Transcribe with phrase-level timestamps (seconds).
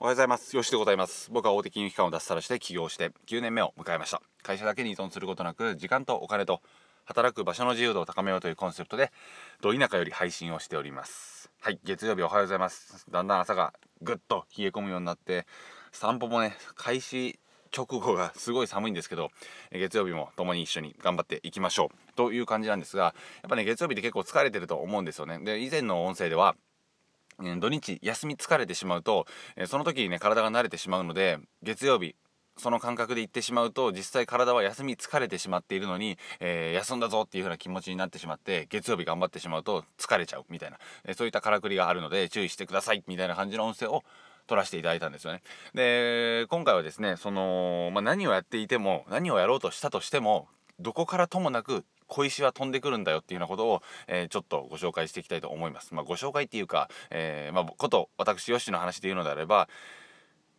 [0.00, 0.54] おはようございます。
[0.54, 1.28] よしでございます。
[1.32, 4.22] 僕は大手金融機関を脱サラして起業して9年目を迎えました。
[4.44, 6.62] 会社だけに依存することなく、時間とお金と
[7.04, 9.10] 働く場所の自由度を高めようというコンセプトで、
[9.60, 11.50] ど田舎より配信をしております。
[11.60, 13.06] はい、月曜日おはようございます。
[13.10, 15.48] だんだん朝がぐっと冷え込むようになって、
[15.90, 17.40] 散歩もね、開始
[17.76, 19.30] 直後がすごい寒いんですけど、
[19.72, 22.12] 月曜日も共に一緒に頑張っていきましょう。
[22.14, 25.40] という感じなんですが、やっぱね、月曜日って結構疲れてると思うんですよね。
[25.40, 26.54] で、以前の音声では、
[27.60, 29.26] 土日休み疲れてしまうと、
[29.56, 32.14] えその時にね体が慣れてしまうので月曜日
[32.56, 44.04] その感覚で行ってしまうと実際体は休み疲れてしまっているのに、えー休んだぞっていう風な気持ちになってしまって月曜日頑張ってしまうと疲れちゃうみたいな、えーそういったからくりがあるので注意してくださいみたいな感じの音声を
[44.48, 45.42] 取らせていただいたんですよね。
[45.74, 50.48] で今回はですねその、まあ、何をやっていても何をやろうとしたとしても
[50.80, 55.94] どこからともなく小石は飛んでくるんだよっていうようなことを、えーちょっとご紹介していきたいと思います。
[55.94, 59.68] まあ、ご紹介っていうか、えーまあ、こと私ヨッシーの話で言うのであれば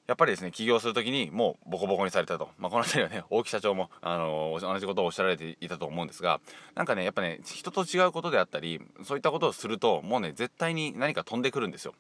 [0.07, 6.41] やっぱりですね起業する時にもうボコボコにされたと、まあ、この辺りはね大木社長も、あのー同じことをおっしゃられていたと思うんですが
[6.73, 11.93] なんかねやっぱね人と違うことであったりそういったことをするともうね絶対に何か飛んでくるんですよ。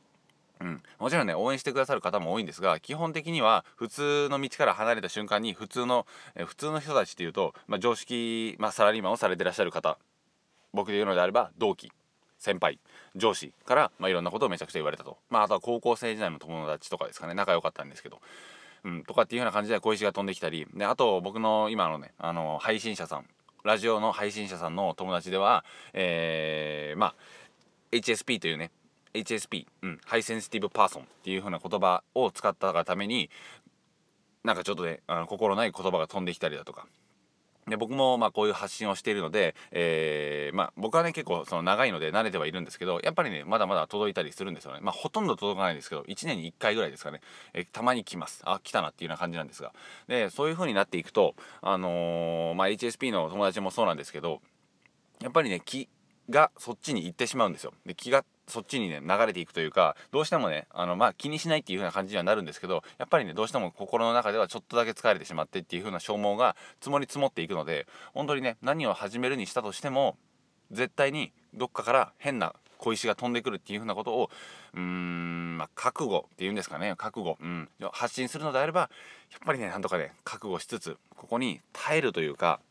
[0.61, 9.97] うん、もちろんね応援してくださる方も多いんですが基本的には普通の道から離れた瞬間に普通の、え普通の人たちっていうと、まあ、常識、まあ、サラリーマンをされてらっしゃる方
[10.73, 11.91] 僕で言うのであれば同期
[12.39, 12.79] 先輩
[13.15, 17.33] 上司から、まあ、いろんなことをめちゃくちゃ言われたと、まあ、あとは高校生時代の友達とかですかね。
[17.33, 18.21] 仲良かったんですけど、
[18.85, 20.65] うん、とかっていうような感じで小石が飛んできたり。
[20.73, 23.25] であと僕の今のねあの配信者さん
[23.63, 27.15] ラジオの配信者さんの友達では、えーまあ
[27.91, 28.71] HSP というね
[29.13, 33.29] HSP、うん、 Highly Sensitive Person っていう風な言葉を使ったがために
[34.43, 36.87] なんかちょっとねあの心ない言葉が飛んできたりだとか。
[37.67, 44.79] で僕もまあこういう発信をしているので、えーまあ、僕はね結構その長いので慣れてはいるんですけどやっぱりねまだまだ届いたりするんですよね。
[44.81, 47.21] まあほとんど届かないんですけど1年に1回ぐらいですかね、
[47.53, 48.41] えーたまに来ます。
[48.45, 49.71] あ来たなっていうような感じなんですが。
[50.07, 54.41] でそういう風になっていくとあのーまあ HSP の友達もそうなんですけど
[55.21, 55.87] やっぱりね気
[56.29, 57.73] がそっちに行ってしまうんですよ。
[57.85, 70.17] で気がそっちにね流れていくというかどうしてもねあのまあ気にしないっていう風な感じにはなるんですけどやっぱりねどうしても心の中ではちょっとだけ疲れてしまってっていう風な消耗が積もり積もっていくので本当にね何を始めるにしたとしても
[70.71, 74.29] 絶対にどっかから変な小石が飛んでくるっていう風なことを
[74.73, 78.89] うーんまあ覚悟っていうんですかね覚悟、うん、発信するのであればやっ
[79.45, 82.61] ぱりねなんとかね覚悟しつつここに耐えるというか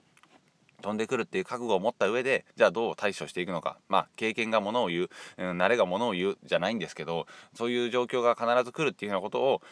[0.83, 5.09] 飛んでくるっていう覚悟を持った上でじゃあどう対処していくのかまあ経験がものを言う、
[5.39, 9.63] うん、慣れがものを言うじゃないんですけどそういう状況が必ず来るっていうようなことを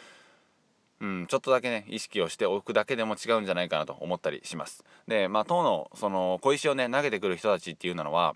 [0.98, 4.82] うん、ちょっとだけね意識をしておくだけでも違うんじゃないかなと思ったりします。
[5.06, 8.34] でまあ当のその小石をね投げてくる人たちっていうのは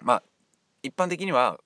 [0.00, 0.22] まあ
[0.82, 1.58] 一般的には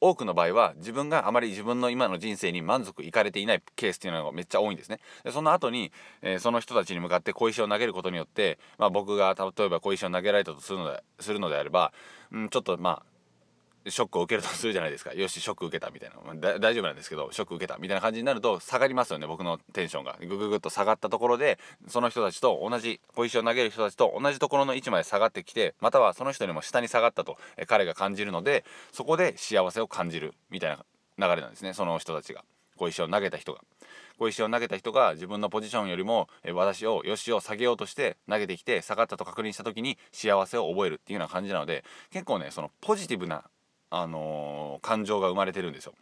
[0.00, 4.98] 多くの場合は自分があまり自分の今の人生に満足いかれていないケースっていうのがめっちゃ多いんですね。
[5.24, 11.92] でその後に、えーその人たちに向かって小石を投げることによって、まあ、僕が例えば小石を投げられたとするのでするのであれば、
[12.32, 13.09] うん、ちょっとまあ
[13.88, 15.14] ショックを受けるとするじゃないですか。
[15.14, 19.26] よしショック受けたみたいな、まあ大丈夫なんですけどショック受けたみたいな感じになると下がりますよね。
[19.26, 20.18] 僕のテンションが。
[20.20, 21.58] グググッと下がったところで
[21.88, 30.84] その人たちと同じ小石を投げる人たちと同じところの位置まで下がってきてまたはその人よりも下に下がったとえ彼が感じるのでそこで幸せを感じるみたいな
[31.28, 31.74] 流れなんですね。
[31.74, 32.44] その人たちが。
[32.76, 33.60] 小石を投げた人が。
[34.18, 43.44] 小石を投げた人が自分のポジションよりも私をよしを下げようとして投げてきて下がったと確認した時に幸せを覚えるっていうような感じなので結構ねそのポジティブな
[43.90, 45.94] あのー感情が生まれてるんですよ。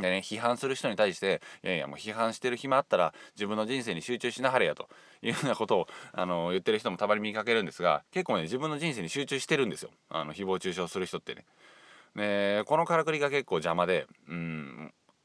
[0.00, 4.88] でね批判する人に対していやいやもう批判してる暇あったら自分の人生に集中しなはれやと
[5.22, 11.44] いうようなことを、あのー言ってる人もたまに見かけるんですが結構ね自分の人生に集中してるんですよあの誹謗中傷する人ってね。
[12.14, 14.57] でこのからくりが結構邪魔でうん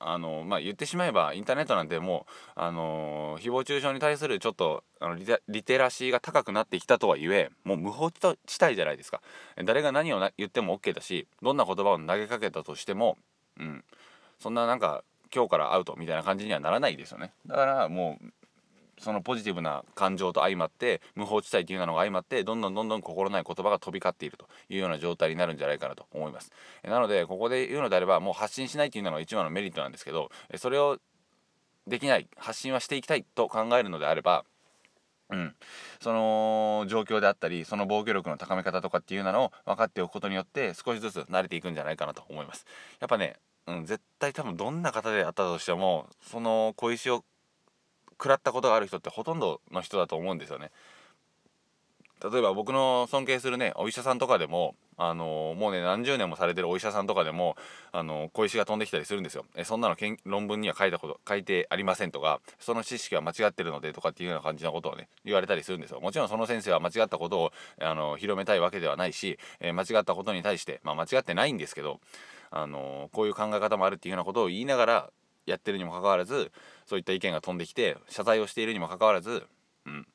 [0.06, 8.26] あのまあ、言ってしまえばインターネットなんてもうあの誹謗中傷に対するちょっとあのリテラシーが高くなってきたとはいえもう無法地
[8.62, 9.22] 帯じゃないですか。
[9.64, 13.18] 誰が何を言っても OK だしどんな言葉を投げかけたとしても、
[13.60, 13.84] うん、
[14.40, 15.04] そんななんか
[15.34, 17.32] 今日からアウトみたいな感じにはならないですよね。
[17.48, 18.26] だからもう
[19.00, 26.52] そのポジティブな感情と相まって無法地帯っていうのが相まってどんどんどんどん心ない言葉が飛び交っているというような状態になるんじゃないかなと思います。
[26.84, 30.98] なのでここで言うのであればもう発信しないっていうのが一番のメリットなんですけどそれを
[31.88, 34.46] できない発信はしていきたいと考えるのであれば
[35.30, 35.56] うん、
[36.00, 42.66] その状況であったりその防御力の高め方とかっていうのを分かっておくことによって少しずつ慣れていくんじゃないかなと思います。
[43.00, 43.38] やっぱね、
[43.68, 47.24] うん、絶対多分どんな方であったとしてもその小石を
[48.14, 50.72] 食らったことがある人ってほとんどの人だと思うんですよね。
[52.32, 57.58] 例えば僕の尊敬するねお医者さんとかでもあのもうね何十年もされてるお医者さんとかでも
[57.92, 59.44] あの小石が飛んできたりするんですよ。
[59.56, 66.00] えそんなの論文には書いたこと書いてありませんとかその知識は間違ってるのでとかっていうような感じのことをね言われたりするんですよ。
[66.00, 67.52] もちろんその先生は間違ったことを
[67.82, 72.00] あの広めたいわけではないし、えー、間違ったことに対して、まあ、間違ってないんですけど
[72.52, 75.10] あのこういう考え方もあるっていうようなことを言いながら
[75.46, 76.52] やってるにもかかわらず
[76.86, 79.44] そういった意見が飛んできて謝罪をしているにもかかわらず、
[79.86, 80.08] うん、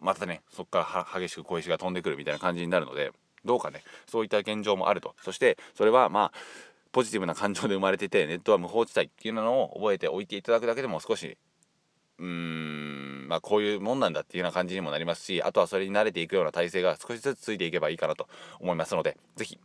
[0.00, 3.12] またねそこから激しく小石が飛んでくるみたいな感じになるので
[3.44, 5.14] どうかねそういった現状もあると。
[5.22, 6.38] そしてそれはまあ
[6.92, 11.36] ポジティブな感情で生まれててネットは無法地帯っていうのを覚えておいていただくだけでも少し
[12.18, 18.28] うーんまあこういうもんなんだっていうような感じにもなりますしあとはそれに慣れていくような体制が少しずつついていけばいいかなと
[18.60, 19.60] 思いますので是非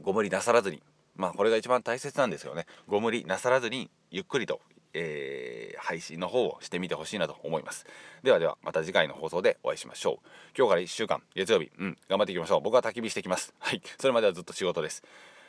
[0.00, 0.80] ご無理なさらずに
[1.16, 2.66] まあこれが一番大切なんですよね。
[2.88, 4.60] ご無理なさらずにゆっくりと
[4.94, 7.86] えー、配信の方をしてみてほしいなと思います。
[8.22, 10.28] ではではまた次回の放送でお会いしましょう。
[10.56, 12.60] 今日から1週間月曜日うん頑張っていきましょう。
[12.60, 13.54] 僕は焚き火してきます。
[13.58, 13.82] はい。
[13.98, 15.02] それまではずっと仕事です。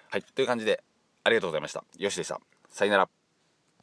[0.10, 0.24] はい。
[0.24, 0.84] という感じで
[1.24, 1.84] ありがとうございました。
[1.98, 2.40] よしでした。
[2.70, 3.23] さよなら。